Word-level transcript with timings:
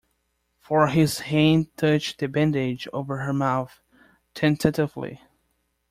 For 0.57 0.87
his 0.87 1.19
hand 1.19 1.77
touched 1.77 2.17
the 2.17 2.27
bandage 2.27 2.87
over 2.91 3.19
her 3.19 3.33
mouth— 3.33 3.83
tentatively. 4.33 5.21